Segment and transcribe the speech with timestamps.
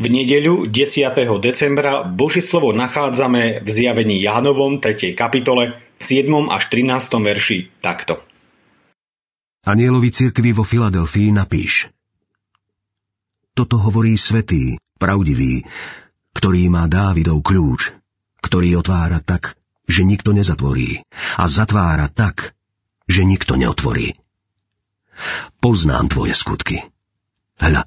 [0.00, 1.12] nedeľu 10.
[1.42, 5.12] decembra Božie slovo nachádzame v zjavení Jánovom 3.
[5.12, 6.28] kapitole v 7.
[6.48, 7.20] až 13.
[7.20, 8.22] verši takto.
[9.62, 11.92] Anielovi cirkvi vo Filadelfii napíš.
[13.52, 15.62] Toto hovorí svetý, pravdivý,
[16.32, 17.92] ktorý má Dávidov kľúč,
[18.40, 21.04] ktorý otvára tak, že nikto nezatvorí
[21.36, 22.56] a zatvára tak,
[23.04, 24.16] že nikto neotvorí.
[25.60, 26.80] Poznám tvoje skutky.
[27.60, 27.86] Hľa,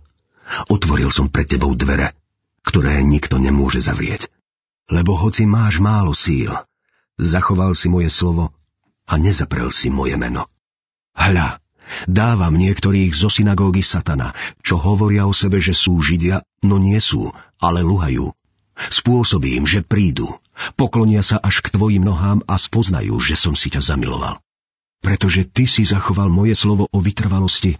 [0.70, 2.14] Otvoril som pred tebou dvere,
[2.66, 4.30] ktoré nikto nemôže zavrieť.
[4.90, 6.54] Lebo hoci máš málo síl,
[7.18, 8.54] zachoval si moje slovo
[9.10, 10.46] a nezaprel si moje meno.
[11.18, 11.58] Hľa,
[12.06, 17.34] dávam niektorých zo synagógy satana, čo hovoria o sebe, že sú židia, no nie sú,
[17.58, 18.30] ale luhajú.
[18.76, 20.36] Spôsobím, že prídu,
[20.76, 24.38] poklonia sa až k tvojim nohám a spoznajú, že som si ťa zamiloval.
[25.00, 27.80] Pretože ty si zachoval moje slovo o vytrvalosti,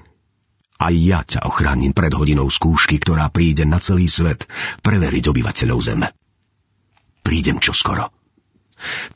[0.86, 4.46] aj ja ťa ochránim pred hodinou skúšky, ktorá príde na celý svet
[4.86, 6.08] preveriť obyvateľov zeme.
[7.26, 8.14] Prídem čoskoro.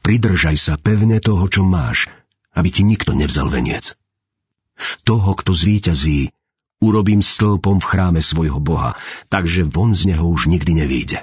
[0.02, 2.10] Pridržaj sa pevne toho, čo máš,
[2.58, 3.94] aby ti nikto nevzal veniec.
[5.06, 6.34] Toho, kto zvíťazí,
[6.82, 8.98] urobím stĺpom v chráme svojho Boha,
[9.30, 11.22] takže von z neho už nikdy nevíde.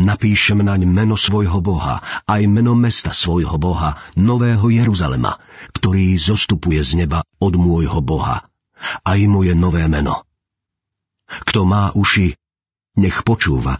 [0.00, 5.36] Napíšem naň meno svojho Boha, aj meno mesta svojho Boha, Nového Jeruzalema,
[5.76, 8.48] ktorý zostupuje z neba od môjho Boha,
[9.02, 10.26] aj moje nové meno.
[11.26, 12.34] Kto má uši,
[13.00, 13.78] nech počúva,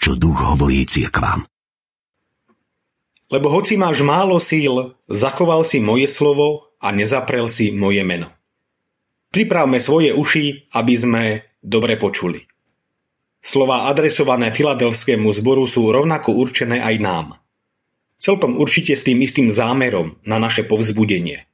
[0.00, 1.46] čo duch hovorí cirkvám.
[3.30, 8.26] Lebo hoci máš málo síl, zachoval si moje slovo a nezaprel si moje meno.
[9.30, 11.22] Pripravme svoje uši, aby sme
[11.62, 12.42] dobre počuli.
[13.40, 17.26] Slova adresované filadelskému zboru sú rovnako určené aj nám.
[18.20, 21.46] Celkom určite s tým istým zámerom na naše povzbudenie.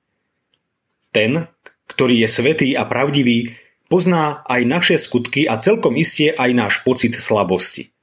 [1.14, 1.46] Ten,
[1.86, 7.14] ktorý je svetý a pravdivý, pozná aj naše skutky a celkom istie aj náš pocit
[7.18, 7.94] slabosti.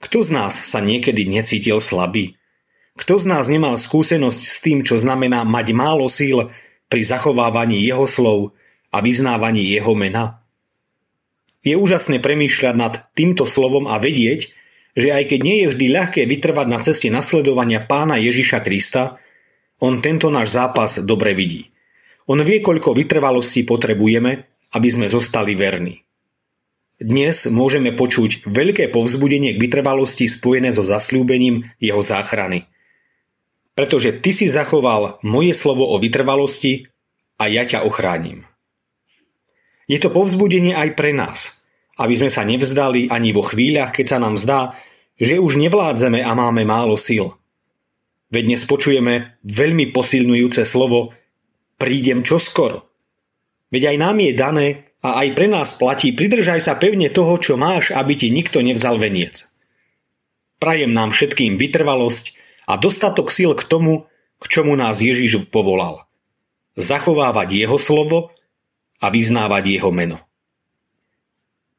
[0.00, 2.40] Kto z nás sa niekedy necítil slabý?
[2.96, 6.52] Kto z nás nemal skúsenosť s tým, čo znamená mať málo síl
[6.88, 8.56] pri zachovávaní jeho slov
[8.92, 10.44] a vyznávaní jeho mena?
[11.60, 14.52] Je úžasné premýšľať nad týmto slovom a vedieť,
[14.96, 19.20] že aj keď nie je vždy ľahké vytrvať na ceste nasledovania pána Ježiša Krista,
[19.80, 21.72] on tento náš zápas dobre vidí.
[22.28, 26.04] On vie, koľko vytrvalosti potrebujeme, aby sme zostali verní.
[27.00, 32.68] Dnes môžeme počuť veľké povzbudenie k vytrvalosti spojené so zasľúbením jeho záchrany.
[33.72, 36.92] Pretože ty si zachoval moje slovo o vytrvalosti
[37.40, 38.44] a ja ťa ochránim.
[39.88, 41.64] Je to povzbudenie aj pre nás,
[41.96, 44.76] aby sme sa nevzdali ani vo chvíľach, keď sa nám zdá,
[45.16, 47.32] že už nevládzeme a máme málo síl.
[48.28, 51.16] Veď dnes počujeme veľmi posilňujúce slovo
[51.80, 52.84] prídem čoskoro.
[53.72, 54.66] Veď aj nám je dané
[55.00, 59.00] a aj pre nás platí, pridržaj sa pevne toho, čo máš, aby ti nikto nevzal
[59.00, 59.48] veniec.
[60.60, 62.36] Prajem nám všetkým vytrvalosť
[62.68, 64.04] a dostatok síl k tomu,
[64.36, 66.04] k čomu nás Ježiš povolal.
[66.76, 68.36] Zachovávať jeho slovo
[69.00, 70.20] a vyznávať jeho meno.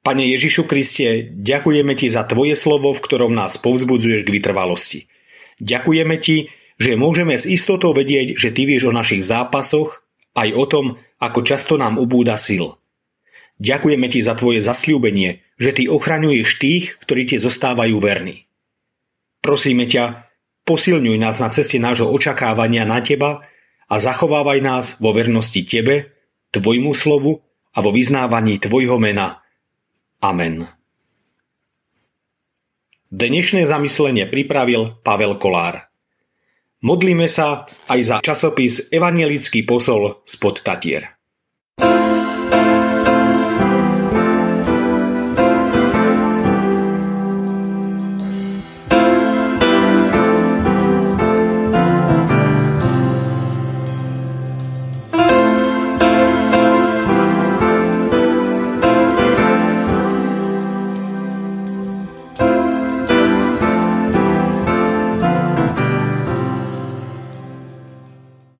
[0.01, 4.99] Pane Ježišu Kriste, ďakujeme Ti za Tvoje slovo, v ktorom nás povzbudzuješ k vytrvalosti.
[5.61, 6.49] Ďakujeme Ti,
[6.81, 10.01] že môžeme s istotou vedieť, že ty vieš o našich zápasoch,
[10.33, 10.85] aj o tom,
[11.21, 12.81] ako často nám ubúda sil.
[13.61, 18.49] Ďakujeme ti za tvoje zasľúbenie, že ty ochraňuješ tých, ktorí ti zostávajú verní.
[19.45, 20.25] Prosíme ťa,
[20.65, 23.45] posilňuj nás na ceste nášho očakávania na teba
[23.85, 26.17] a zachovávaj nás vo vernosti tebe,
[26.49, 27.45] tvojmu slovu
[27.77, 29.45] a vo vyznávaní tvojho mena.
[30.17, 30.65] Amen.
[33.13, 35.90] Dnešné zamyslenie pripravil Pavel Kolár.
[36.81, 41.20] Modlíme sa aj za časopis Evangelický posol spod Tatier.